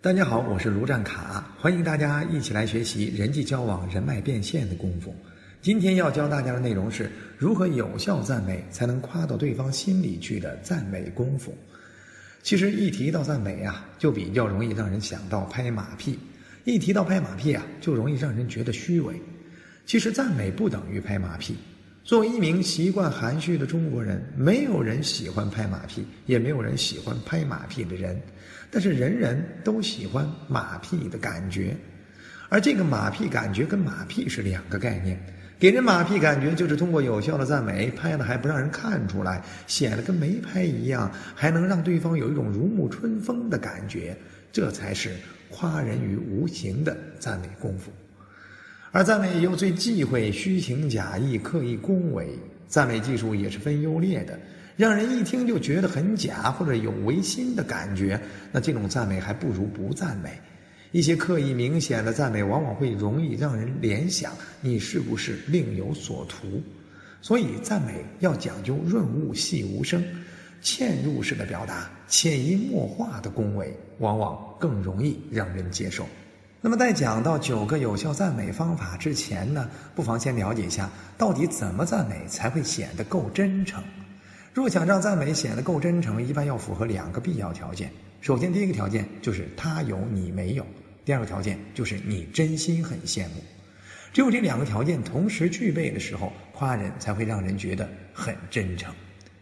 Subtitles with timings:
[0.00, 5.12] 大家好，我是卢占卡，欢迎大家一起来学习人际交往、人脉变现的功夫。
[5.60, 11.52] 今天要教大家的内容是如何有效赞美，才能夸到对方心里去的赞美功夫。
[12.44, 16.14] 其实一提到赞美啊，就比较容易让人想到拍马屁；
[16.62, 19.20] 一提到拍马屁啊，就容易让人觉得虚伪。
[19.84, 21.56] 其实赞美不等于拍马屁。
[22.04, 28.18] 作为一名习惯含蓄的中国人，没有人喜欢拍马屁，也没有人喜欢拍马屁的人。
[28.70, 31.76] 但是人人都喜欢马屁的感觉，
[32.48, 35.18] 而这个马屁感觉跟马屁是两个概念。
[35.58, 44.16] 给人马屁感觉就是通过有效的赞美，拍了还不让人看出来，显得跟没拍一样，还能让对方有一种如沐春风的感觉，
[44.52, 45.10] 这才是
[45.50, 47.90] 夸人于无形的赞美功夫。
[48.92, 54.38] 而赞美又最忌讳虚情假意、刻意恭维，赞美技术也是分优劣的。
[54.78, 58.20] 让人一听就觉得很假或者有违心的感觉，
[58.52, 60.30] 那这种赞美还不如不赞美。
[60.92, 66.62] 一些刻意明显的赞美，往往会容易让人联想你是不是另有所图。
[67.20, 70.00] 所以赞美要讲究润物细无声，
[70.62, 76.06] 嵌入式的表达，潜移默化的恭维，往往更容易让人接受。
[76.60, 83.82] 那么，在讲到九个有效赞美方法之前呢，不妨先了解一下，到底怎么赞美才会显得够真诚。
[84.58, 87.92] 若想让赞美显得够真诚，一般要符合两个必要条件。
[88.20, 90.64] 首先，第一个条件就是他有你没有；
[91.04, 93.34] 第二个条件就是你真心很羡慕。
[94.12, 98.92] 只有这两个条件同时具备的时候，夸人才会让人觉得很真诚。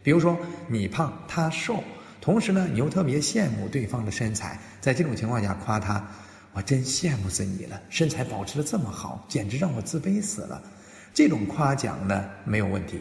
[0.02, 1.82] 比如说，你胖他瘦，
[2.20, 6.06] 同时呢，你又特别羡慕对方的身材，在这种情况下夸他。
[6.52, 10.62] 我真羡慕死你了，身材保持的这么好，简直让我自卑死了。
[11.14, 13.00] 这种夸奖呢没有问题。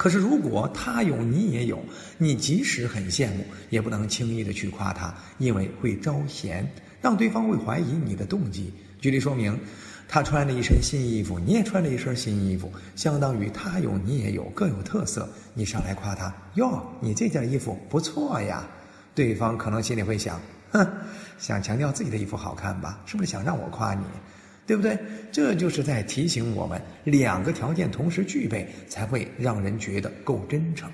[0.00, 1.78] 可是如果他有你也有，
[2.16, 6.66] 你即使很羡慕，也不能轻易的去夸他，因为会招嫌，
[7.02, 8.72] 让对方会怀疑你的动机。
[8.98, 9.54] 举例说明，
[10.08, 15.28] 他穿了一身新衣服，你也穿了一身新衣服，相当于他有你也有，各有特色。
[15.52, 18.66] 你上来夸他哟，你这件衣服不错呀，
[19.14, 20.40] 对方可能心里会想。
[20.70, 20.86] 哼，
[21.36, 22.98] 想强调自己的衣服好看吧？
[23.04, 24.04] 是不是想让我夸你？
[24.70, 24.96] 对不对？
[25.32, 30.88] 这就是在提醒我们，两个条件同时具备，才会让人觉得够真诚。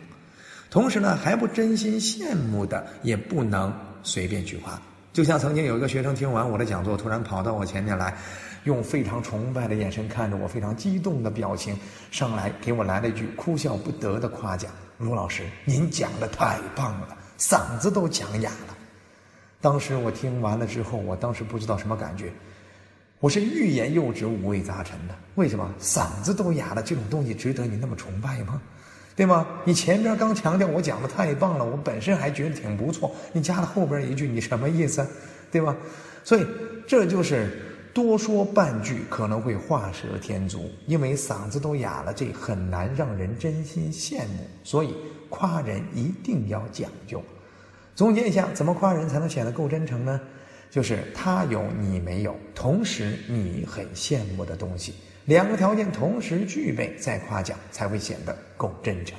[0.70, 3.70] 同时呢，还不真心羡慕的，也不能
[4.03, 4.81] 随便去夸。
[5.12, 8.16] 就像曾经有一个学生听完我的讲座，突然跑到我前面来，
[8.65, 11.78] 用非常崇拜的眼神看着我，非常激动的表情，
[12.10, 18.75] 上来给我来了一句哭笑不得的夸奖：“卢老师，您讲的太棒了，嗓子都讲哑了。”
[19.60, 22.32] 当时我听完了之后，我当时不知道什么感觉，
[23.19, 25.15] 我是欲言又止，五味杂陈的。
[25.37, 26.82] 为什么嗓子都哑了？
[26.82, 28.60] 这种东西值得你那么崇拜吗？
[29.16, 29.47] 对吗？
[29.65, 35.06] 你前边刚强调我讲的太棒了，我本身还觉得挺不错，你加了后边一句，你什么意思？
[35.50, 35.75] 对吧？
[36.22, 36.47] 所以
[36.87, 37.59] 这就是
[37.94, 44.47] 多说半句可能会画蛇添足，因为嗓子都哑了，这很难让人真心羡慕。
[44.62, 44.94] 所以
[45.31, 47.22] 夸人一定要讲究。
[47.94, 50.21] 总结一下，怎么夸人才能显得够真诚呢？
[50.71, 54.94] 就是他有你没有，同时你很羡慕的东西，
[55.25, 59.19] 两个条件同时具备，再夸奖才会显得够真诚。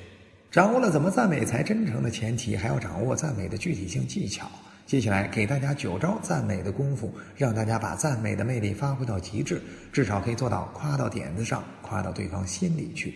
[0.52, 4.50] 掌握了怎么赞美才真诚的前提，还要掌握赞美的具体性技巧。
[4.85, 13.16] 接下来给大家九招赞美的功夫，让大家把赞美的魅力发挥到极致，至少可以做到夸到点子上，夸到对方心里去。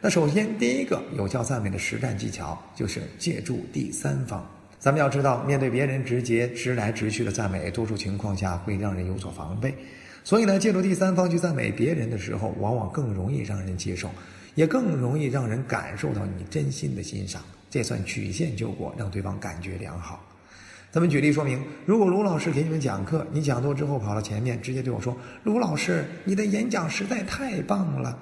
[0.00, 4.48] 那首先第一个有效赞美的实战技巧，就是借助第三方。
[4.80, 9.74] 咱们要知道，面对别人直接直来直去的赞美，多数情况下会让人有所防备。
[10.24, 14.08] 所以呢，借助第三方去赞美别人的时候，往往更容易让人接受，
[14.54, 17.42] 也更容易让人感受到你真心的欣赏。
[17.68, 20.18] 这算曲线救国，让对方感觉良好。
[20.90, 25.14] 咱们举例说明：如果卢老师给你们讲课，你讲座之后跑到前面，直接对我说
[25.44, 28.18] ：“卢老师，你的演讲实在太棒了。”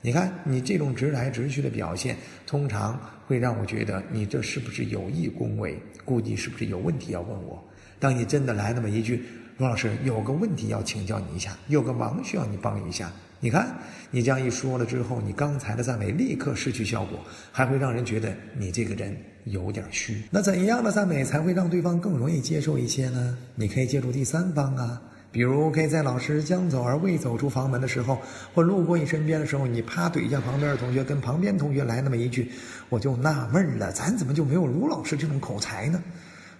[0.00, 2.16] 你看，你这种直来直去的表现，
[2.46, 5.78] 通常会让我觉得你这是不是有意恭维？
[6.02, 7.62] 估计是不是有问题要问我？
[8.00, 9.22] 当你真的来那么一句，
[9.58, 13.12] 罗老师有个问题要请教你一下，有个忙需要你帮一下。
[13.38, 13.76] 你看，
[14.10, 17.18] 你这样一说了之后，你刚才的赞美立刻失去效果，
[17.52, 19.14] 还会让人觉得你这个人
[19.44, 20.22] 有点虚。
[20.30, 23.36] 那怎样的赞美才会让对方更容易接受一些呢？
[23.54, 25.02] 你可以借助第三方啊。
[25.30, 28.18] 比如，可以在老师将走而未走出房门的时候，
[28.54, 32.50] 或路过你身边的时候，你啪怼一下旁边的同学，跟旁边同学来那么一句，
[32.88, 36.02] 我就纳闷了，咱怎么就没有卢老师这种口才呢？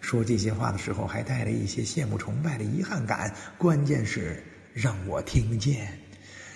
[0.00, 3.34] 说这些话的时候，还带了一些羡慕崇拜的遗憾感。
[3.56, 4.42] 关键是
[4.74, 5.88] 让我听见，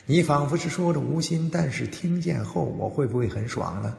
[0.04, 3.96] 你仿佛是说着无心，但是听见后，我会不会很爽呢？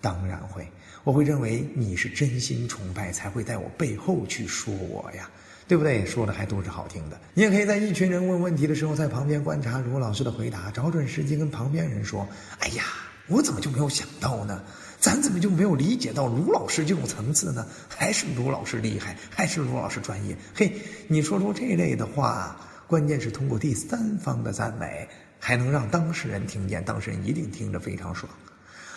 [0.00, 0.68] 当然会，
[1.02, 5.28] 我会认为你是真心崇拜，才会在我背后去说我呀。
[5.66, 6.04] 对不对？
[6.04, 7.18] 说的还都是好听的。
[7.34, 12.26] 你也可以在一群人问问题的时候，在旁边观察卢老师的回答，找准时机跟旁边人说
[12.60, 12.84] ：“哎呀，
[13.28, 14.62] 我怎么就没有想到呢？
[15.00, 17.66] 咱怎么就没有理解到卢老师这种层次呢？
[17.88, 20.36] 还是卢老师厉害，还是卢老师专业？
[20.54, 20.72] 嘿，
[21.08, 25.08] 你说出这类的话，关键是通过第三方的赞美，
[25.38, 28.30] 还能让当事人听见，当事人一定听着非常爽。”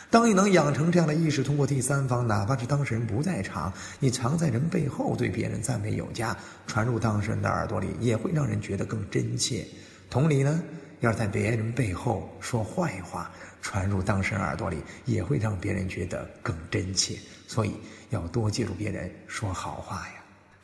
[0.10, 9.66] 当你能养成这样的意识，通过第三方，哪怕是当事人不在场，你藏在人背后对别人赞美有加，传入当事人的耳朵里，也会让人觉得更真切。
[10.10, 10.64] 同理呢，
[11.02, 13.30] 要是在别人背后说坏话，
[13.62, 17.18] 传入当事人耳朵里，也会让别人觉得更真切。
[17.46, 17.74] 所以，
[18.10, 20.17] 要多借助别人说好话呀。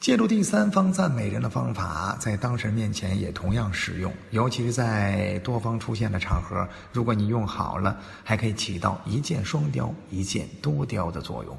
[0.04, 11.58] 借助第三方赞美人的方法，在当事人面前也同样适用，尤其是在多方出现的场合，如果你用好了，还可以起到一箭双雕、一箭多雕的作用。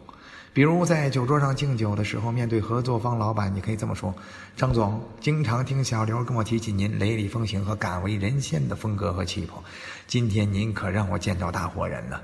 [0.53, 4.15] 比如在酒桌上敬酒的时候，面对合作方老板，你可以这么说
[4.55, 9.65] ：“张总，经常听小刘跟我提起您雷厉风行和敢为人先的风格和气魄，
[10.07, 12.21] 今天您可让我见着大活人了。”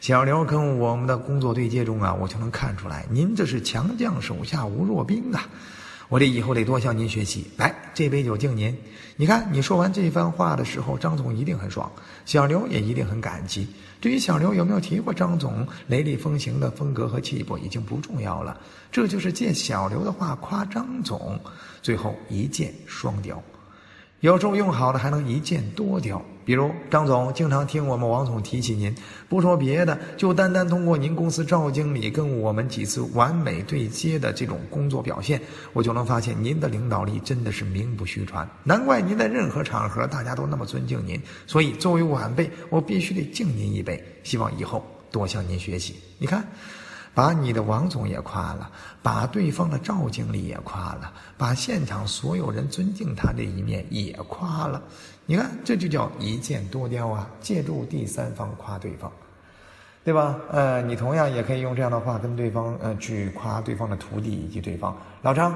[0.00, 5.48] 小刘跟我们的工作对接中啊，我就能看出来，您这是强将手下无弱兵啊！
[6.08, 7.46] 我这以后得多向您学习。
[7.56, 8.74] 来，这杯酒敬您。
[9.16, 11.90] 你看，你说完这番话的时候，张总一定很爽，
[12.24, 13.66] 小刘也一定很感激。
[14.00, 18.58] 至于小刘有没有提过张总雷厉风行的风格和气魄，已经不重要了。
[18.90, 21.38] 这就是借小刘的话夸张总，
[21.82, 23.42] 最后一箭双雕。
[24.20, 28.92] 有时候用好了还能一箭多雕，比如张总经常听我们王总提起您，
[29.28, 35.40] 不说别的，就单单通过您公司赵经理跟我们几次完美对接的这种工作表现，
[35.72, 38.48] 我就能发现您的领导力真的是名不虚传。
[38.64, 41.20] 难怪您在任何场合大家都那么尊敬您。
[41.46, 45.94] 所以作为晚辈，我必须得敬您一杯，希望以后多向您学习。
[46.18, 46.44] 你看。
[47.14, 48.70] 把你的王总也夸了，
[49.02, 54.82] 把对方的赵经理也夸了，把现场所有人尊敬他这一面也夸了。
[55.26, 57.28] 你看，这就叫一箭多雕啊！
[57.40, 59.12] 借助第三方夸对方，
[60.04, 60.38] 对吧？
[60.50, 64.96] 呃，你同样也可以用这样的话跟对方呃去夸对方的徒弟以及对方。
[65.20, 65.54] 老张，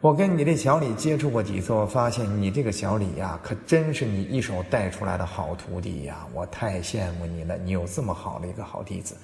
[0.00, 6.26] 我跟你这小李接触过几次，我发现你这个小李呀，可真是你一手带出来的好徒弟呀！
[6.32, 9.16] 我太羡慕你了，你有这么好的一个好弟子。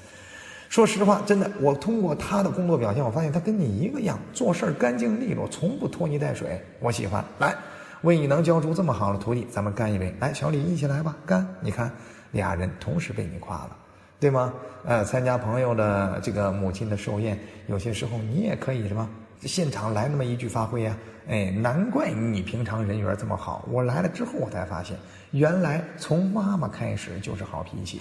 [0.68, 6.60] 说实话，真的，我通过他的工作表现，我发现他跟你一个样，做事干净利落，从不拖泥带水。
[6.78, 7.24] 我喜欢。
[7.38, 7.54] 来，
[8.02, 10.14] 为你能教出这么好的徒弟，咱们干一杯。
[10.20, 11.46] 来，小李一起来吧，干！
[11.62, 11.90] 你看，
[12.32, 13.76] 俩人同时被你夸了，
[14.20, 14.52] 对吗？
[14.84, 19.08] 呃，参加朋友的这个母亲的寿宴，有些时候你也可以什么，
[19.40, 20.94] 现场来那么一句发挥呀。
[21.28, 23.66] 哎，难怪你平常人缘这么好。
[23.70, 24.98] 我来了之后，我才发现，
[25.30, 28.00] 原来从妈妈开始就是好脾气。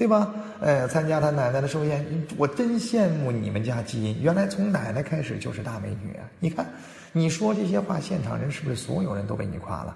[0.00, 0.34] 对吧？
[0.60, 2.02] 呃，参加他奶奶的寿宴，
[2.38, 4.16] 我真羡慕你们家基因。
[4.22, 6.24] 原来从奶奶开始就是大美女啊！
[6.38, 6.66] 你看，
[7.12, 9.94] 你说这些话，现场人是不是所有人都被你夸了？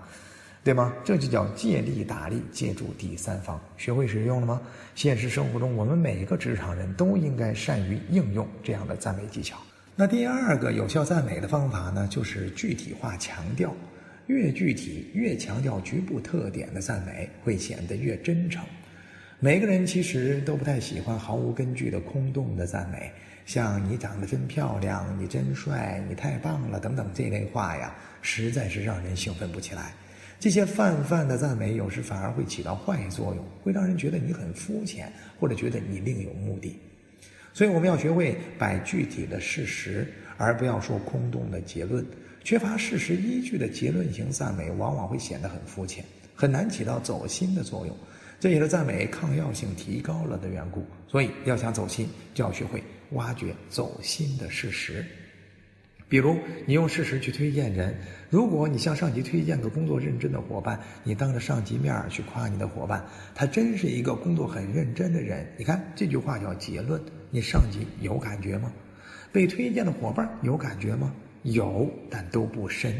[0.62, 0.92] 对吗？
[1.06, 3.58] 这就叫借力打力，借助第三方。
[3.78, 4.60] 学会使用了吗？
[4.94, 9.56] 现实生活中，我们每个职场人都应该善于应用这样的赞美技巧。
[9.96, 13.74] 那第二个有效赞美的方法呢，就是具体化强调。
[14.26, 18.62] 越具体、越强调局部特点的赞美，会显得越真诚。
[19.40, 23.10] 每个人其实都不太喜欢毫无根据的空洞的赞美，
[23.44, 29.92] 像“你长得真漂亮”“你真帅”“你太棒了”等等这类话呀，实在是让人兴奋不起来。
[30.40, 36.78] 这些泛泛的赞美，有时反而会起到坏作用，会让人觉得你很肤浅，或者觉得你另有目的。
[37.52, 40.06] 所以，我们要学会摆具体的事实，
[40.36, 42.04] 而不要说空洞的结论。
[42.42, 46.04] 缺乏事实依据的结论型赞美，往往会显得很肤浅，
[46.34, 47.96] 很难起到走心的作用。
[48.44, 55.02] 这也是赞美抗药性提高了的缘故，所以要想走心，就要学会挖掘走心的事实。
[56.10, 56.36] 比如，
[56.66, 57.96] 你用事实去推荐人。
[58.28, 63.02] 如果你向上级推荐个工作认真的伙伴，你当着上级面去夸你的伙伴，
[63.34, 65.50] 他真是一个工作很认真的人。
[65.56, 68.70] 你看这句话叫结论，你上级有感觉吗？
[69.32, 71.14] 被推荐的伙伴有感觉吗？
[71.44, 72.94] 有，但都不深。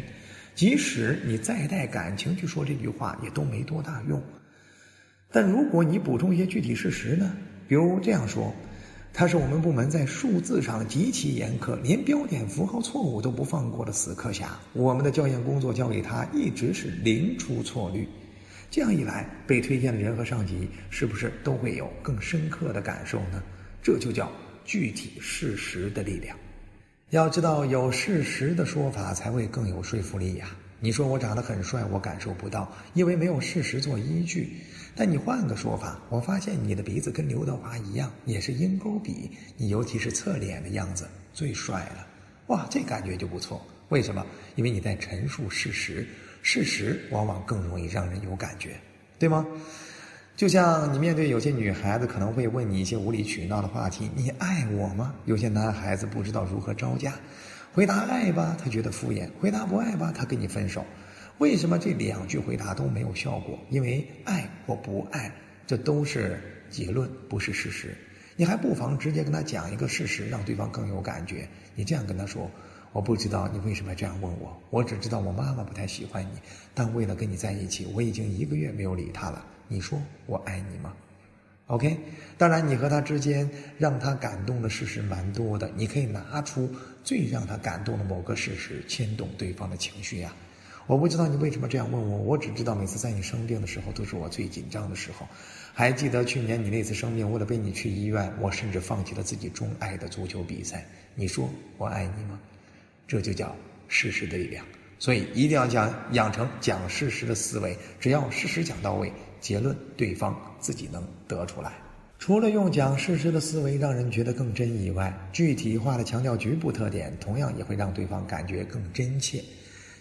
[0.55, 4.19] 即使你再带感情去说这句话，也都没多大用。
[5.35, 7.35] 但如果你补充一些具体事实呢？
[7.67, 8.55] 比如这样说，
[9.11, 14.57] 他是我们部门在数字上极其严苛，连标点符号错误都不放过的死磕侠。
[14.71, 18.07] 我们的校验工作交给他，一直是零出错率。
[18.71, 23.43] 这样一来，被推荐的人和上级是不是都会有更深刻的感受呢？
[23.83, 24.31] 这就叫
[24.63, 26.37] 具体事实的力量。
[27.09, 30.55] 要知道，有事实的说法才会更有说服力呀。
[30.85, 34.55] 你说我长得很帅，我感受不到，因为没有事实做依据。
[34.95, 39.31] 但你换个说法，我发现你的鼻子跟刘德华一样，也是鹰钩鼻。
[39.57, 42.05] 你尤其是侧脸的样子最帅了，
[42.49, 43.65] 哇，这感觉就不错。
[43.89, 44.23] 为什么？
[44.53, 46.07] 因为你在陈述事实，
[46.43, 48.79] 事实往往更容易让人有感觉，
[49.17, 49.43] 对吗？
[50.35, 55.15] 就像你面对有些女孩子可能会问你一些无理取闹的话题，你爱我吗？
[55.25, 57.15] 有些男孩子不知道如何招架，
[57.75, 60.85] 回答爱吧，他觉得敷衍；回答不爱吧，他跟你分手。
[61.39, 63.59] 为什么这两句回答都没有效果？
[63.69, 65.29] 因为爱或不爱，
[65.67, 66.39] 这都是
[66.69, 67.93] 结论，不是事实。
[68.37, 71.45] 你还不妨直接跟他讲一个事实，让对方更有感觉。
[71.75, 72.49] 你这样跟他说
[72.93, 76.39] ：“我不知道你为什么这样问我，我只知道我妈妈不太喜欢你，
[76.73, 79.45] 但为了跟你在一起，我已经一个月没有理她了。
[79.67, 80.93] 你说我爱你吗
[81.67, 81.97] ？”OK，
[82.37, 86.69] 当然你和他之间让他感动的事实蛮多的，你可以拿出
[87.05, 90.35] 最让他感动的某个事实，牵动对方的情绪呀。
[90.87, 95.27] 我不知道你为什么这样问我，我只知道每次在你生病的时候都是我最紧张的时候。
[95.73, 100.83] 还记得去年你那次生病，为了背你去医院，我甚至放弃了自己钟爱的足球比赛。
[101.13, 101.47] 你说
[101.77, 102.39] 我爱你吗？
[103.07, 103.55] 这就叫
[103.87, 104.65] 事实的力量。
[104.97, 111.73] 所以一定要讲养成讲事实的思维，只要事实讲到位，结论对方自己能得出来。
[112.17, 119.43] 除了用讲事实的思维让人觉得更真以外，具体化的强调局部特点，同样也会让对方感觉更真切。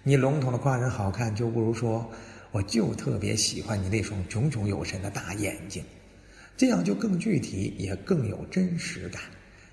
[0.03, 2.09] 你笼统的夸人好看，就不如说，
[2.51, 5.85] 我就特别喜欢你那双炯炯有神的大眼睛，
[6.57, 9.21] 这样就更具体，也更有真实感。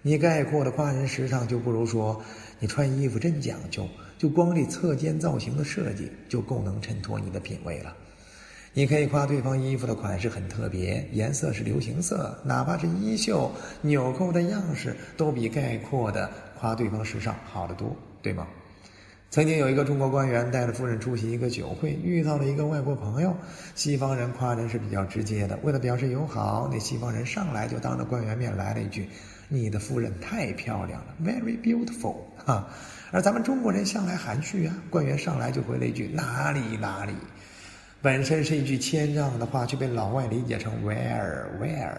[0.01, 2.21] 你概括的夸人时尚，就不如说，
[2.59, 7.95] 你穿衣服真讲究，就光这侧肩造型的设计，就够能衬托你的品味了。
[8.73, 13.51] 你可以夸对方衣服的款式很特别，颜色是流行色，哪怕是衣袖、
[13.81, 18.47] 纽扣的样式，都比概括的夸对方时尚好得多，对吗？
[19.29, 23.35] 曾经有一个中国官员带着夫人出席一个酒会，遇到了一个外国朋友。
[23.75, 29.09] 西方人夸人是比较直接的，为了表示友好，那西方人上来就当着官员面来了一句
[29.49, 32.15] ：“你的夫人太漂亮了，very beautiful。
[32.45, 32.69] ”哈，
[33.11, 37.13] 而咱们中国人向来含蓄啊，官员上来就回了一句：“哪里哪里。”
[38.01, 41.97] 本身是一句谦让的话，却被老外理解成 where where。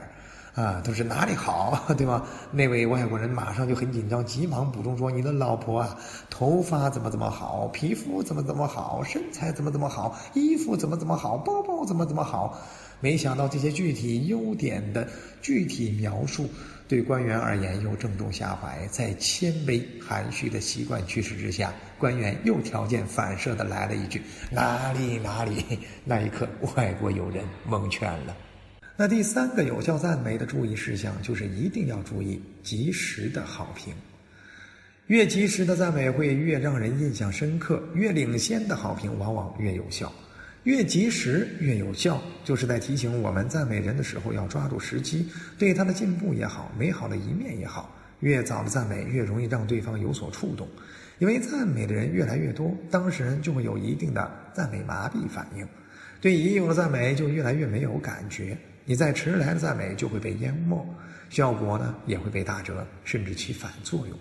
[0.55, 2.27] 啊，都是哪里好，对吧？
[2.53, 5.97] 那位外国人马上就很紧张，急忙补充说：“你的老婆啊，
[6.29, 12.61] 头发怎么怎么好，皮肤怎么怎么好，身材怎么怎么好，衣服怎么怎么好，包包怎么怎么好。”
[13.01, 15.09] 没想到这些具体优点的
[15.41, 16.47] 具体描述，
[16.87, 18.87] 对官员而言又正中下怀。
[18.89, 25.79] 在谦卑含蓄的习惯驱使之下，官员又条件反射的来了一句：“哪里哪里。
[26.05, 28.37] ”那一刻，外国友人蒙圈了。
[28.97, 33.95] 那第三个有效赞美的注意事项，就是一定要注意及时的好评。
[35.07, 40.13] 越及时的赞美会越让人印象深刻，越领先的好评往往越有效。
[40.65, 50.67] 越及时越有效，就是在提醒我们赞美人的时候要抓住时机，对他的进步也好，美好的一面也好，越早的赞美越容易让对方有所触动。
[51.19, 55.65] 因为赞美的人越来越多，当事人就会有一定的赞美麻痹反应，
[56.21, 58.57] 对已有的赞美就越来越没有感觉。
[58.85, 60.85] 你再迟来的赞美就会被淹没，
[61.31, 64.19] 效果呢也会被打折，甚至起反作用。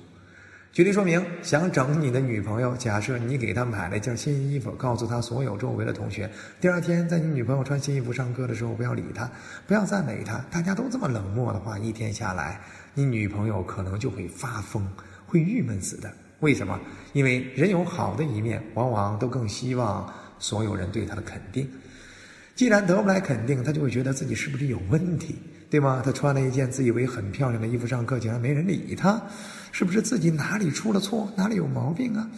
[0.72, 6.30] 举例说明：想整你的女朋友，假设你给她买了一件新衣服，告诉她所有周围的同学，
[6.62, 9.30] 第二天在你女朋友穿新衣服上课的时候，不要理她，
[9.68, 10.38] 不要赞美她。
[10.50, 12.62] 大家都这么冷漠的话，一天下来，
[12.94, 14.86] 你女朋友可能就会发疯，
[15.26, 16.12] 会郁闷死的。
[16.40, 16.80] 为什么？
[17.14, 21.70] 因为人有好的一面，往往都更希望所有人对他的肯定。
[22.56, 25.36] 既然得不来肯定，他就会觉得自己是不是有问题，
[25.70, 26.02] 对吗？
[26.04, 29.22] 他穿了一件自以为很漂亮的衣服上课，竟然没人理他，
[29.72, 32.30] 是不是自己哪里出了错，哪里有毛病啊？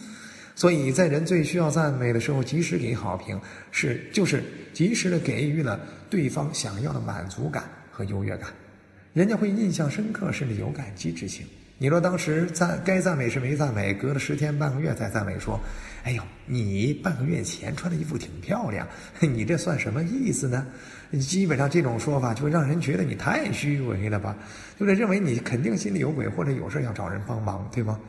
[0.54, 3.40] 所以在人最需要赞美的时候，及时给好评，
[3.72, 8.48] 是就是及时的给予了对方想要的满足感和优越感，
[9.14, 11.46] 人家会印象深刻，甚至有感激之情。
[11.78, 15.58] 你若当时赞该赞美时没赞美，隔了十天半个月再赞美说
[16.02, 18.86] ：“哎呦，你半个月前穿的衣服挺漂亮，
[19.20, 20.66] 你这算什么意思呢？”
[21.20, 24.36] 基本上这种说法就让人觉得你太虚伪了吧，
[24.78, 28.00] 就是认为你肯定心里有鬼，或者有事要找人帮忙，对吗？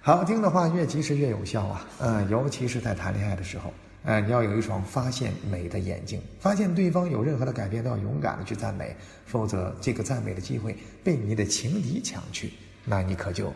[0.00, 3.70] 好听的话越及时越有效啊，嗯，尤其是在谈恋爱的时候。
[4.06, 8.94] 哎，你要有一双发现美的眼睛，发现对方有任何的改变都要勇敢的去赞美，
[9.24, 12.52] 否则这个赞美的机会被你的情敌抢去，
[12.84, 13.52] 那你可就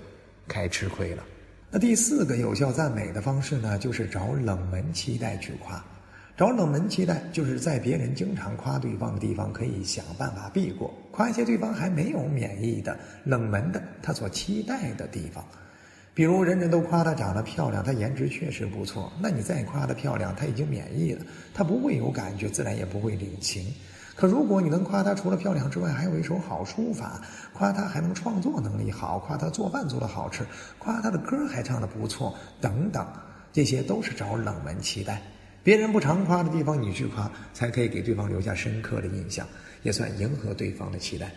[0.49, 1.23] 开吃亏了。
[1.71, 5.81] 那第四个有效赞美的方式呢，就是找冷门期待去夸。
[6.37, 15.47] 找冷门期待，就是在别人经常夸对方的地方，可以想办法避过，夸一些对方还没有免疫的冷门的他所期待的地方。
[16.21, 19.11] 比如人人都夸她长得漂亮，她颜值确实不错。
[19.23, 21.25] 那你再夸她漂亮，她已经免疫了，
[21.55, 23.73] 她不会有感觉，自然也不会领情。
[24.15, 27.23] 可如果你能夸她除了漂亮之外，还有一手好书法，
[27.55, 30.45] 夸她还能创作能力好，夸她做饭做得好吃，
[30.79, 33.03] 夸她的歌还唱得不错，等等，
[33.51, 35.23] 这些都是找冷门期待。
[35.65, 39.49] 别人不常夸的地方，你去夸，才可以给对方留下深刻的印象，
[39.83, 41.31] 也算迎合对方的期待。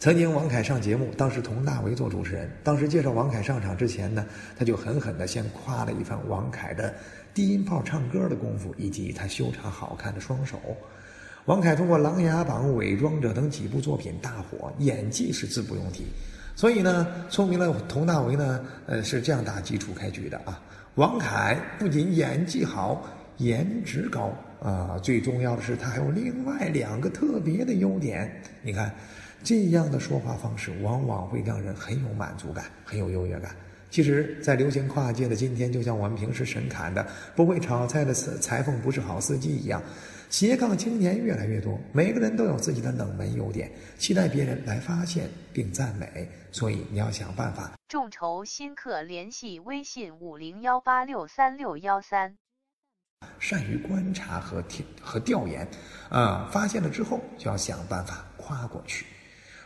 [0.00, 2.50] 曾经王凯上节目，当时佟大为做主持人。
[2.64, 4.24] 当时介绍王凯上场之前呢，
[4.58, 6.94] 他就狠狠地先夸了一番王凯的
[7.34, 10.58] 低音炮唱歌的功夫，以及他修长好看的双手。
[11.44, 16.06] 王凯通过《琅琊榜》《伪装者》等几部作品大火，演技是自不用提。
[16.56, 20.58] 所以呢，说明了佟大为呢，呃，是这样打基础开局的啊。
[20.94, 28.40] 王凯不仅演技好，颜值高啊，最重要的是他还有另外两个特别的优点。
[28.62, 28.90] 你看。
[29.42, 33.54] 这样的说话方式往往会让人很有满足感，很有优越感。
[33.90, 37.04] 其实，在流行跨界的今天，就像我们平时神侃的
[37.34, 39.82] “不会炒菜的裁缝不是好司机”一样，
[40.28, 41.76] 斜杠青年越来越多。
[41.92, 43.68] 每个人都有自己的冷门优点，
[43.98, 46.28] 期待别人来发现并赞美。
[46.52, 47.72] 所以，你要想办法。
[47.88, 52.36] 众筹新客联系微信五零幺八六三六幺三。
[53.40, 55.66] 善于观察和调和调研，
[56.10, 59.04] 啊，发现了之后就要想办法夸过去。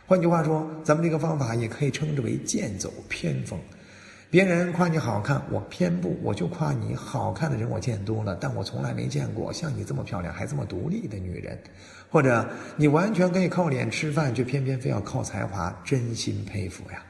[0.07, 3.59] 换句话说，咱们这个方法也可以称之为剑走偏锋。
[4.29, 11.57] 别人夸你好看，我偏不，我就夸你好看的人我见多了，但我从来没见过像你这么漂亮还这么独立的女人。
[12.11, 17.03] 或者你完全可以靠脸吃饭，却偏偏非要靠才华，真心佩服呀。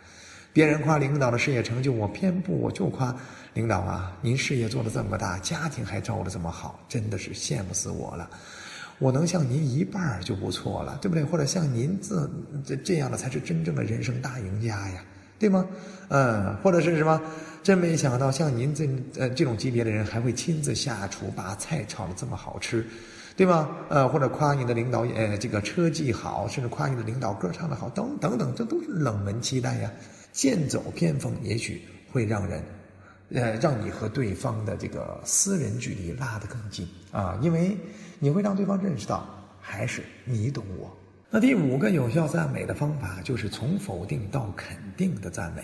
[0.54, 3.14] 别人夸领导的事业成就，我偏不，我就夸
[3.54, 8.30] 领导啊，您事业做得这么大，家庭还照顾得这么好，真的是羡慕死我了。
[9.00, 11.24] 我能像您一半就不错了，对不对？
[11.24, 12.30] 或者像您这
[12.66, 15.04] 这这样的才是真正的人生大赢家呀，
[15.38, 15.66] 对吗？
[16.08, 17.22] 嗯，或者是什么？
[17.62, 18.88] 真没想到像您这
[19.20, 22.86] 呃这种级别的人还会亲自下厨把菜炒的这么好吃，
[23.36, 23.70] 对吗？
[23.90, 29.92] 呃，或者夸你的领导呃这个车技好，甚至夸你的领导歌唱的好，等等等，这都是冷门期待呀。
[30.32, 32.64] 剑走偏锋，也许会让人。
[33.34, 37.76] 呃，让你和对方的这个私人距离拉得更近啊，因为
[38.26, 39.24] 你会让对方认识到，
[39.62, 40.92] 还是你懂我。
[41.30, 45.62] 那第五个有效赞美的方法就是从否定到肯定的赞美。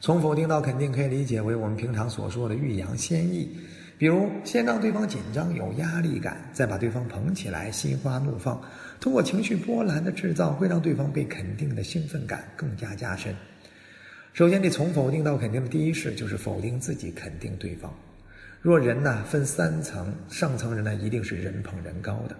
[0.00, 3.54] 从否定到肯定可以理解为我们平常所说的欲扬先抑，
[3.98, 8.58] 比如先让对方紧张有压力感，再把对方捧起来心花怒放，
[8.98, 13.36] 通过情绪波澜的制造，会让对方被肯定的兴奋感更加加深。
[14.32, 17.92] 首先，你从否定到肯定的第一式就是否定自己，肯定对方。
[18.60, 22.36] 若人呢分三层，上层人呢一定是人捧人高的，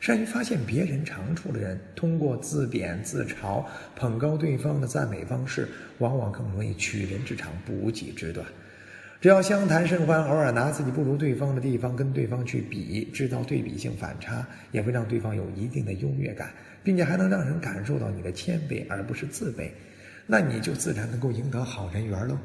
[0.00, 3.64] 善于发现别人长处的人，通过自贬自嘲
[3.96, 5.66] 捧高对方的赞美方式，
[5.98, 8.46] 往往更容易取人之长，补己之短。
[9.18, 19.70] 只要相谈甚欢，偶尔拿自己不如对方的地方跟对方去比，制造对比性反差，也会让对方有一定的优越感，并且还能让人感受到你的谦卑而不是自卑。
[20.26, 22.36] 那你就自然能够赢得好人缘喽。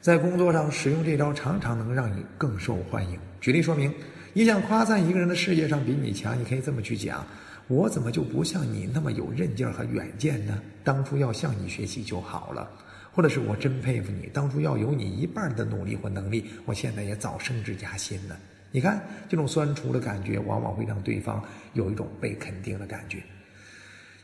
[0.00, 3.18] 在工作上使用这招，常常能让你更受欢迎。
[3.40, 3.92] 举例说明，
[4.32, 7.26] 你想夸赞一个人的事业上比你强，你可以这么去讲：
[7.66, 10.62] 我怎么就不像你那么有韧劲儿和远见呢？
[10.84, 12.70] 当初要向你学习就好了。
[13.12, 18.38] 或者是我真佩服你，当初要有你一半的努力或能力，我现在也早升职加薪了。
[18.70, 23.20] 你看，这种酸楚的感觉，往往会让对方有一种被肯定的感觉。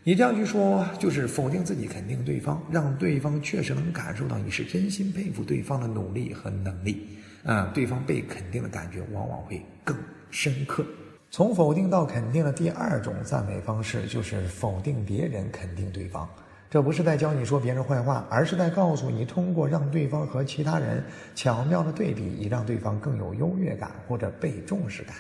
[0.06, 7.08] 你这样去说，就是否定自己，肯定对方，让对方确实能感受到你是真心佩服对方的努力和能力。
[7.42, 9.96] 啊，对方被肯定的感觉往往会更
[10.30, 10.84] 深刻。
[11.30, 16.28] 从否定到肯定的第二种赞美方式，就是否定别人，肯定对方。
[16.68, 21.02] 这不是在教你说别人坏话，而是在告诉你，通过让对方和其他人
[21.34, 25.16] 巧妙的对比，以让对方更有优越感或者被重视感。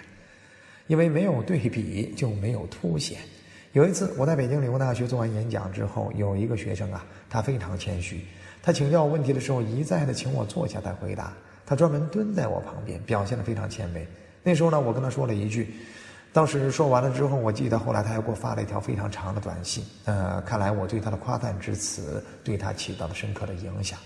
[0.88, 3.18] 因为没有对比，就没有凸显。
[3.74, 8.24] 有一次，我在北京理工大学做完演讲之后，有一个学生啊，他非常谦虚。
[8.62, 11.32] 他请教我问题的时候，一再的请我坐下再回答。
[11.66, 14.06] 他专门蹲在我旁边，表现的非常谦卑。
[14.44, 15.74] 那时候呢，我跟他说了一句。
[16.32, 19.84] 当时说完了之后，我记得后来他还给我发了一条非常长的短信。
[20.04, 23.98] 呃，看来我对他的夸赞之词对他起到了深刻的影响。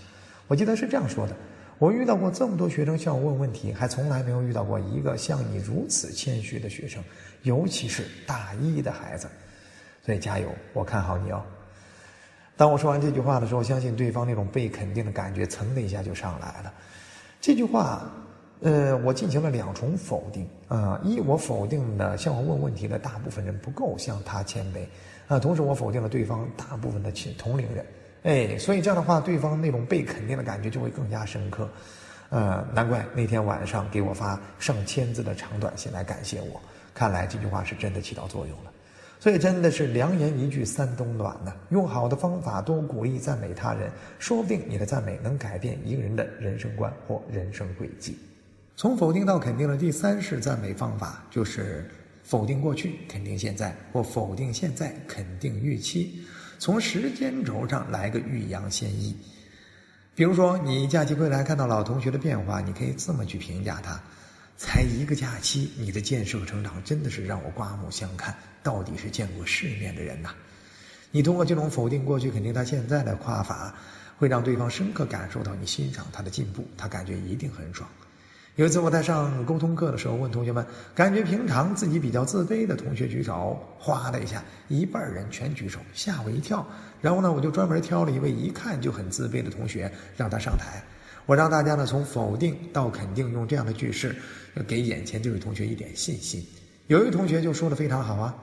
[0.47, 1.37] 我记得是这样说的：
[1.79, 7.05] 我遇到过这么多学生向我问问题，还从来没有遇到过一个像你如此谦虚的学生，
[7.43, 9.29] 尤其是大一的孩子。
[10.09, 11.43] 所以加油，我看好你哦。
[12.57, 16.73] 当我说完这句话的时候，相信对方那种被肯定的感觉噌的一下就上来了。
[17.43, 18.11] 这句话，
[18.63, 20.99] 呃，我进行了两重否定啊。
[21.05, 24.79] 一，我否定的向我问问题的大部分人不够向他谦卑
[25.29, 25.39] 啊。
[25.39, 27.85] 同时，我否定了对方大部分的同龄人。
[28.23, 31.69] 哎，所以这样的话，对方那种被肯定的感觉就会更加深刻。
[32.31, 36.59] 呃，难怪那天晚上给我发上千字的长短信来感谢我。
[36.95, 38.73] 看来这句话是真的起到作用了。
[39.21, 41.53] 所以真的是良言一句三冬暖呢。
[41.71, 48.17] 用好的方法多鼓励赞美他人，说不定你的赞美能改变一个人的人生观或人生轨迹。
[48.77, 51.91] 从否定到肯定的第三式赞美方法就是
[52.23, 56.23] 否定过去，肯定现在，或否定现在，肯定预期。
[56.61, 59.17] 从时间轴上来个欲扬先抑。
[60.15, 64.01] 比如说，你假期归来看到老同学的变化，你可以这么去评价他：
[64.59, 70.31] 才一个假期，你的建设成长真的是让我刮目相看，到底是见过世面的人呐！
[71.13, 73.73] 你通过这种否定过去、肯定他现在的夸法，
[74.19, 77.89] 会让对方深刻感受到你欣赏他的进步，他感觉一定很爽。
[78.57, 86.67] 有一次我在上沟通课的时候，问同学们，感觉平常自己比较自卑的同学举手，哗的一下，一半人全举手，吓我一跳。
[87.01, 90.83] 然后呢，我就专门挑了一位一看就很自卑的同学，让他上台。
[91.29, 94.17] 我让大家呢从否定到肯定，用这样的句式，
[94.67, 96.43] 给眼前这位同学一点信心。
[96.87, 98.35] 有一位同学就说的非常好啊。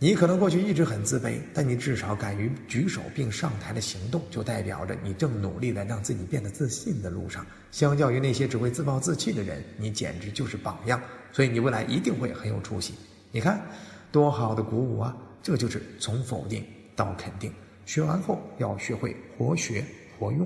[0.00, 7.46] 你可能过去一直很自卑，但你至少敢于举手并上台的行动，就代表着你正努力的让自己变得自信的路上。
[7.70, 11.00] 相较于那些只会自暴自弃的人，你简直就是榜样。
[11.30, 12.94] 所以你未来一定会很有出息。
[13.30, 13.64] 你看，
[14.10, 15.16] 多好的鼓舞啊！
[15.44, 16.64] 这就是从否定
[16.96, 17.52] 到肯定。
[17.86, 19.84] 学完后要学会活学
[20.18, 20.44] 活用。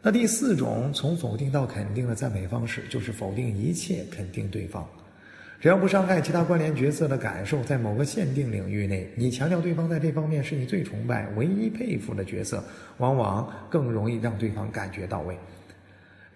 [0.00, 4.86] 那第四种从否定到肯定的赞美方式，就是否定一切，肯定对方。
[5.60, 12.62] 只要不伤害其他关联角色的感受，在某个限定领域内，你强调对方在这方面是你最崇拜、唯一佩服的角色，
[12.98, 15.36] 往往更容易让对方感觉到位。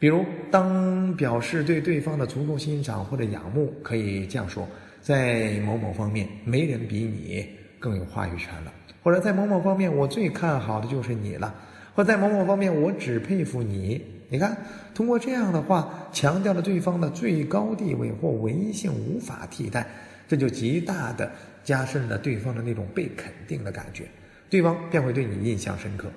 [0.01, 4.67] 比如，当表示对对方的足够欣赏或者仰慕，可以这样说：
[5.01, 7.47] 在某某方面，没人比你
[7.79, 8.73] 更有话语权了；
[9.05, 11.55] 或者在某某方面，我最看好的就是你了；
[11.95, 14.03] 或在某某方面，我只佩服你。
[14.29, 14.57] 你看，
[14.95, 19.87] 通过这样的话强调了对方的最高地位或唯一性无法替代，
[20.27, 21.31] 这就极大的
[21.63, 24.05] 加深了对方的那种被肯定的感觉，
[24.49, 26.09] 对方便会对你印象深刻。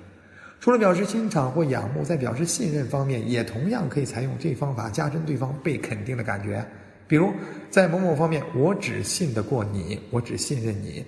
[0.58, 6.64] 除了表示欣赏或仰慕，在表示信任方面，也同样可以采用这方法加深对方被肯定的感觉。
[7.06, 7.30] 比如，
[7.68, 11.04] 在某某方面，我只信得过你，我只信任你。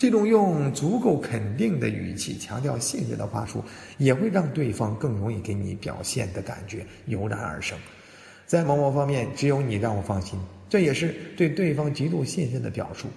[0.00, 3.62] 这种用足够肯定的语气强调信任的话术，
[3.98, 7.78] 也会让对方更容易给你表现的感觉油然而生。
[8.46, 13.08] 在某某方面，只有你让我放心，这也是对对方极度信任的表述。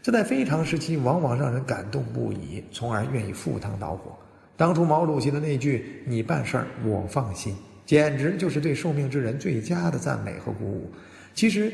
[0.00, 4.16] 这在非常时期往往让人感动不已，从而愿意赴汤蹈火。
[4.56, 7.52] 当初毛主席的那句“你办事儿我放心”，
[7.84, 10.88] 简直就是对受命之人最佳的赞美和鼓舞。
[11.34, 11.72] 其实。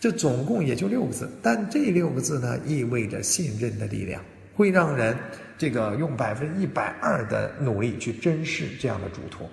[0.00, 4.22] 这总共也就六个字，但这六个字呢，意味着信任的力量，
[4.54, 5.16] 会让人
[5.56, 9.48] 这个用百分之一百二的努力去珍视这样的嘱托。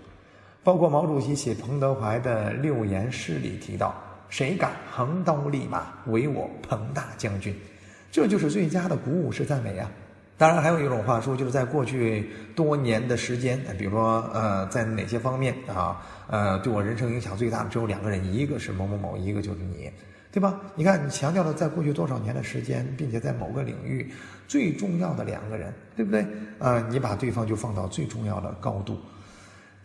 [0.63, 3.95] 包括毛主席写彭德怀的六言诗里提到
[4.29, 7.55] ：“谁敢横刀立马，唯我彭大将军。”
[8.11, 9.89] 这就是最佳的鼓舞式赞美啊！
[10.37, 19.89] 当然，还有一种话说，就是在过去多年的时间，比如说呃，在哪些方面啊，呃，对我人生影响最大的只有两个人，一个是某某某，一个就是你。
[20.31, 20.61] 对吧？
[20.75, 24.09] 你看，你强调了在过去多少年的时间，并且在某个领域
[24.47, 26.25] 最重要的两个人，对不对？
[26.57, 28.97] 啊，你把对方就放到最重要的高度。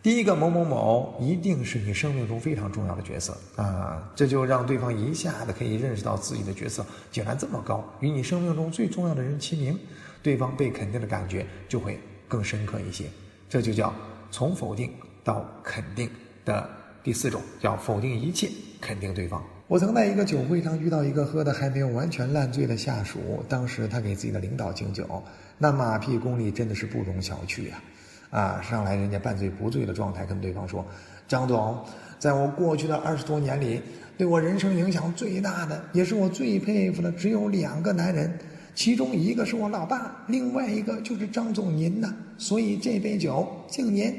[0.01, 9.77] 第一个某某某一定是你生命中非常重要的角色啊，这就让对方一下子可以认识到自己的角色竟然这么高，与你生命中最重要的人齐名，
[10.23, 13.05] 对方被肯定的感觉就会更深刻一些。
[13.49, 13.93] 这就叫
[14.31, 14.93] 从否定
[15.25, 16.09] 到肯定
[16.45, 16.69] 的
[17.03, 19.43] 第四种，叫否定一切，肯定对方。
[19.67, 25.21] 我曾在一个酒会上遇到一个喝的还没有完全烂醉的下属，当时他给自己的领导敬酒，
[25.57, 27.83] 那马屁功力真的是不容小觑啊！
[28.29, 30.85] 啊，上来人家半醉不醉的状态跟对方说
[31.27, 31.77] ：“张总，
[32.17, 33.81] 在我过去的二十多年里，
[34.17, 38.39] 对我人生影响最大的，也是我最佩服的，只有两个男人，
[38.73, 42.15] 其中一个是我老爸，另外一个就是张总您呐。
[42.37, 44.15] 所以这杯酒敬您。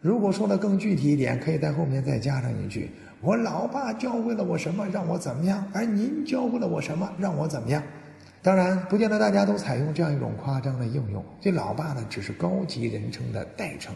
[0.00, 2.90] 如果说的更具体一点，可以在后面再加上一句。”
[3.22, 5.62] 我老爸教会了我什么，让我怎么样？
[5.74, 7.82] 而您教会了我什么，让我怎么样？
[8.40, 11.22] 当然，不见得大家都采用这样一种夸张的应用。
[11.38, 13.94] 这老爸呢，只是高级人称的代称。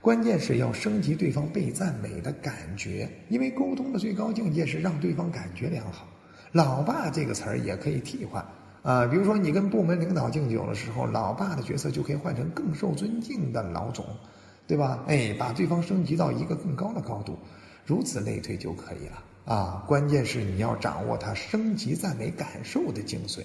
[0.00, 6.04] 关键是要升级对方被赞美的感觉，因为沟通的最高境界是让对方感觉良好。
[6.50, 8.44] 老爸这个词儿也可以替换
[8.82, 14.04] 啊，比如说你跟部门领导敬酒的时候，老爸的角色就可以换成更受尊敬的老总，
[14.66, 15.04] 对吧？
[15.06, 17.38] 哎，把对方升级到一个更高的高度。
[17.86, 19.84] 如此类推就可以了啊！
[19.86, 23.40] 关键是你要掌握他升级赞美感受的精髓。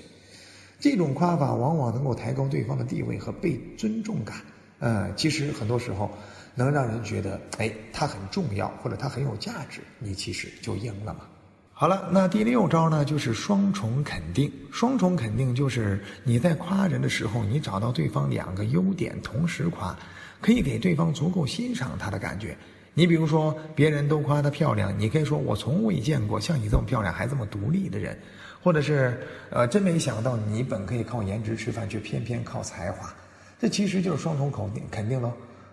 [0.80, 4.38] 这种夸法往往能够抬高对方的地位和被尊重感。
[4.80, 6.10] 嗯，其实很多时候
[6.56, 11.22] 能让人觉得，哎，他很重要或者他很有价值，你其实就赢了嘛。
[11.74, 14.50] 好了，那第六招呢，就是双重肯定。
[14.72, 19.98] 双重肯定就是你在夸人的时候，你找到对方两个优点同时夸，
[20.40, 22.58] 可以给对方足够欣赏他的感觉。
[23.00, 28.20] 你比如说，别人都夸她漂亮，你可以说我从未见过像你这么漂亮还这么独立的人，
[28.62, 33.10] 或者是呃，真没想到你本可以靠颜值吃饭，却偏偏靠才华。
[33.58, 35.32] 这其实就是双重肯定肯定喽。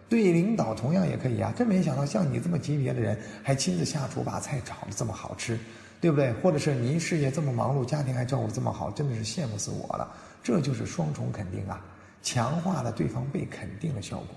[0.09, 5.59] 对领导同样也可以啊，真没想到像你这么级别的人还亲自下厨把菜炒的这么好吃。
[5.99, 6.31] 对不对？
[6.35, 10.15] 或者是您事业这么忙碌，家庭还照顾得这么好，真的是羡慕死我了。
[10.45, 11.83] 这就是双重肯定啊，
[12.23, 14.29] 强化了对方被肯定的效果。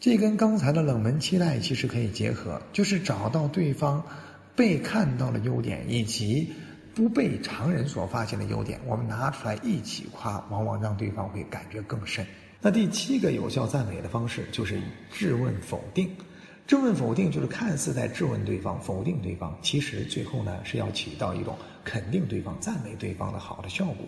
[0.00, 4.04] 这跟刚才的冷门期待其实可以结合，就是找到对方
[4.54, 6.52] 被看到的优点，以及
[6.94, 12.26] 不被常人所发现的优点，我们拿出来一起夸，往往让对方会感觉更深。
[12.60, 14.80] 那第七个有效赞美的方式就是
[15.10, 16.10] 质问否定。
[16.66, 24.06] 质问否定就是看似在质问对方、否定对方，其实最后呢是要起到一种肯定对方、赞美对方的好的效果。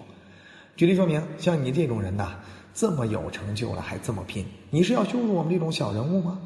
[0.75, 2.39] 举例说明，像你这种人呐，
[2.77, 6.39] 这么有成就了还这么拼，你是要羞辱我们这种小人物吗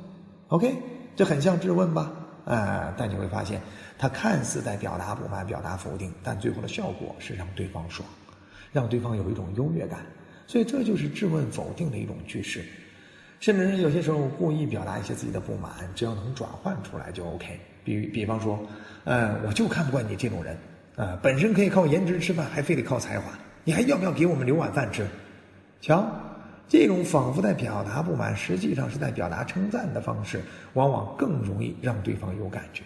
[0.47, 0.73] ？OK，
[1.17, 2.13] 这很像质问吧？
[2.45, 3.61] 呃，但你会发现，
[3.99, 8.09] 他看似在表达不满、表达否定，但最后的效果是让对方爽，
[8.71, 10.07] 让对方有一种优越感。
[10.47, 12.65] 所以这就是质问否定的一种句式。
[13.41, 17.59] 甚至有些时候故意表达一些自己的不满，只要能转换出来就 OK。
[17.83, 18.57] 比比方说，
[19.03, 20.57] 呃，我就看不惯你这种人，
[20.95, 23.33] 呃，本身可以靠颜值吃饭，还非得靠才华，
[23.65, 25.05] 你还要不要给我们留碗饭吃？
[25.81, 26.07] 瞧，
[26.69, 30.43] 这种仿佛在表达不满，实际上是在表达称赞的方式，
[30.75, 32.83] 往往更容易让对方有感觉。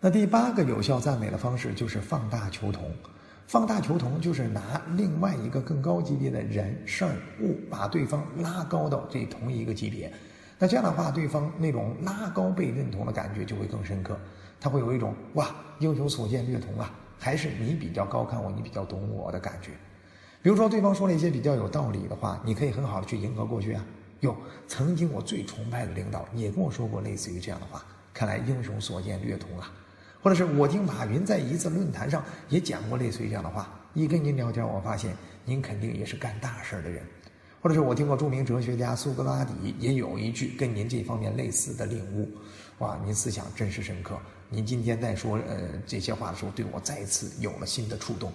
[0.00, 2.90] 那第八个有效赞美的方式就是放大求同。
[3.48, 4.60] 放大求同就是拿
[4.96, 10.12] 另外一个更高级别的人、事儿、物，把对方拉高到这同一个级别。
[10.58, 14.18] 那这样的话，对方那种拉高被认同的感觉就会更深刻。
[14.60, 19.70] 他会有一种哇，英雄所见略同啊，还是你比较高看我，你比较懂我的感觉。
[20.46, 23.84] 比如说，对方说了一些比较有道理的话，你可以很好的去迎合过去啊。
[24.20, 24.32] 哟，
[24.68, 29.72] 曾经我最崇拜的领导也跟我说过类似于这样的话，看来英雄所见略同啊。
[30.22, 37.02] 或者是我听马云在一次论坛上也讲过类似于这样的话，一跟您聊天，我发现您肯定也是干大事的人。
[37.60, 42.30] 或者是我听过著名哲学家苏格拉底也有一句跟您这方面类似的领悟，
[42.78, 44.16] 哇，您思想真是深刻。
[44.48, 48.32] 您今天在说呃这些话的时候，对我再次有了新的触动。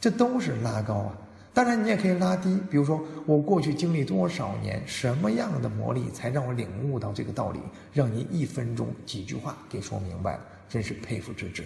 [0.00, 1.18] 这都是拉高啊。
[1.54, 7.60] 当然你也可以拉低，比如说我过去经历多少年，什么样的磨砺才让我领悟到这个道理，
[7.92, 10.40] 让您一分钟几句话给说明白了。
[10.68, 11.64] 真是佩服之至，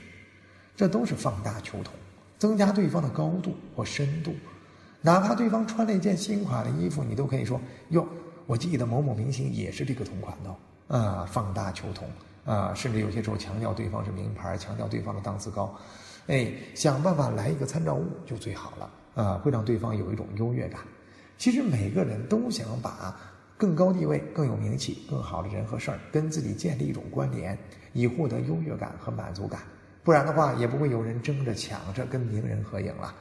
[0.77, 1.95] 这都是放大求同，
[2.39, 4.35] 增加对方的高度或深度。
[5.01, 8.05] 哪怕对方穿了一件新款的衣服，你都可以说：“哟，
[8.47, 10.57] 我记得某某明星也是这个同款的。”
[10.99, 12.09] 啊，放大求同
[12.45, 15.73] 啊，甚至有些时候强调对方是名牌，强调对方的档次高，
[16.27, 20.83] 哎，想办法来一个参照物就最好了啊，会让对方有一种优越感。
[21.37, 23.17] 其实每个人都想把。
[23.59, 27.57] 更高地位、更有名气、更好的人和事儿跟自己建立一种关联，
[27.95, 29.63] 以获得优越感和满足感。
[30.05, 33.15] 不然的话，也不会有人争着抢着跟名人合影了。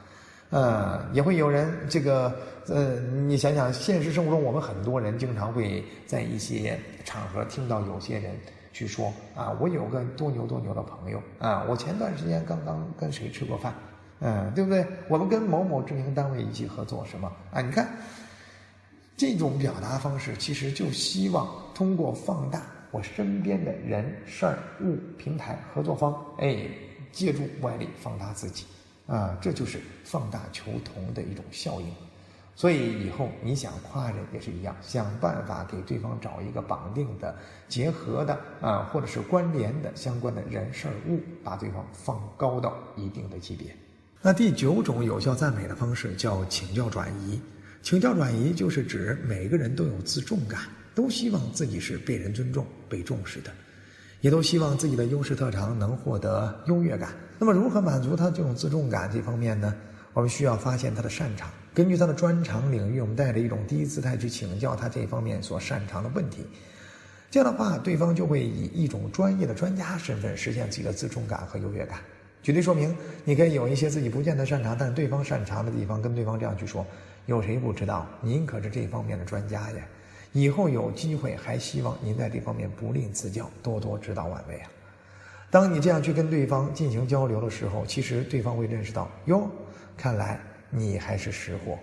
[0.50, 2.36] 呃，也会有人这个
[2.68, 8.36] 呃，你想想，现实生活中我们很多人经常会在一些场合听到有些人
[8.74, 13.74] 去说啊，我有个多牛多牛的朋友啊，我前段时间刚刚跟谁吃过饭，
[14.20, 14.86] 嗯，对不对？
[15.08, 17.60] 我们跟某某知名单位一起合作什么啊？
[17.60, 17.88] 你看。
[19.18, 26.68] 这种表达方式其实就希望通过放大我身边的人、事儿、物、平台、合作方，哎，
[27.12, 28.66] 借助外力放大自己，
[29.06, 31.86] 啊，这就是放大求同的一种效应。
[32.54, 37.34] 所以以后你想夸人也是一样，想办法给对方找一个绑定的、
[37.68, 43.74] 结合的啊，或者是关联的相关的人、事、物，把对方放高到一定的级别。
[44.26, 47.40] 那第九种有效赞美的方式叫请教转移。
[47.80, 50.62] 请教转移就是指每个人都有自重感，
[50.96, 53.52] 都希望自己是被人尊重、被重视的，
[54.22, 57.10] 也都希望自己的优势特长能获得优越感。
[57.38, 59.72] 那么，如何满足他这种自重感这方面呢？
[60.12, 66.44] 我们需要发现他的擅长，根据他的专长领域，我们带着一种低姿态去请教他这方面所擅长的问题。
[67.30, 72.00] 这样的话，对方就会以一种专业的专家身份实现自己的自重感和优越感。
[72.46, 76.86] 举例说明，你可以有一些自己不见得擅长，但是对方擅长的地方，跟对方这样去说
[77.26, 78.06] ：“有谁不知道？
[78.20, 79.84] 您可是这方面的专家呀！
[80.30, 84.70] 以后有机会，还希望您在这方面不吝赐教，多多指导晚辈啊！”
[85.50, 89.50] 当你这样去跟对方进行交流的时候，其实对方会认识到：“哟，
[89.96, 90.38] 看来
[90.70, 91.76] 你还是识货，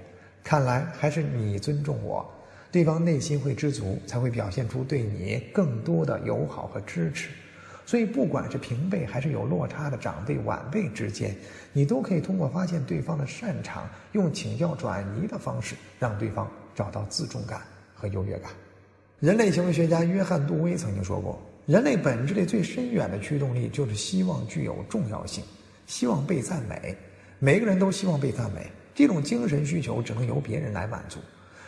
[0.45, 2.25] 看来还是你尊重我。”
[2.71, 7.31] 对方内心会知足，才会表现出对你更多的友好和支持。
[7.85, 11.35] 所以，不管是平辈还是有落差的长辈晚辈之间，
[11.73, 17.61] 你都可以通过发现对方的擅长，用请教转移的方式，让对方找到自重感
[17.93, 18.51] 和优越感。
[19.19, 25.43] 人类行为学家约翰·杜威曾经说过：“人类本质里最深远的驱动力，就是希望具有重要性，
[25.85, 26.95] 希望被赞美。
[27.39, 28.65] 每个人都希望被赞美，
[28.95, 31.19] 这种精神需求只能由别人来满足。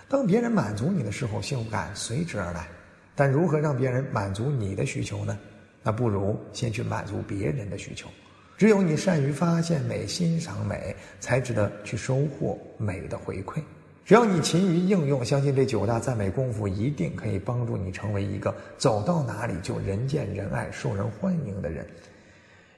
[0.08, 2.68] 当别人满足你的时候，幸福感随之而来。
[3.16, 5.38] 但如何让别人满足你的需求呢？
[5.86, 8.10] 那不如先去满足别人的需求。
[8.58, 13.62] 只有你善于发现美、欣赏美，才值得去收获美的回馈。
[14.04, 21.86] 只要你勤于应用，相信这九大赞美功夫一定可以帮助你成为一个走到哪里就人见人爱、受人欢迎的人。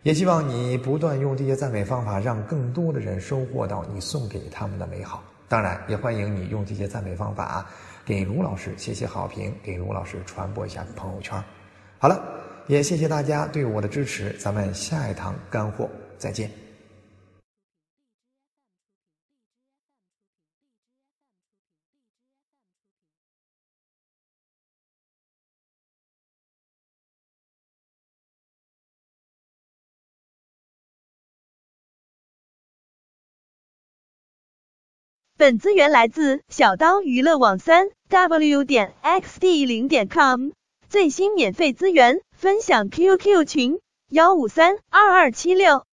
[0.03, 5.23] 也希望你不断用这些赞美方法，让更多的人收获到你送给他们的美好。
[5.47, 7.65] 当然，也欢迎你用这些赞美方法
[8.03, 11.41] 给卢老师写写好评，给卢老师传播一下朋友圈。
[11.99, 12.46] 好了。
[12.67, 16.51] 也谢谢大家对我的支持，咱们下一堂干货再见。
[35.37, 40.49] 本资源来自小刀娱乐网三 w 点 xd 零点 com
[40.89, 42.21] 最新免费资源。
[42.37, 45.87] 分享 QQ 群：幺五三二二七六。